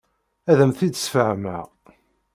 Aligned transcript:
Ad 0.51 0.59
am-t-id-sfehmeɣ. 0.63 1.65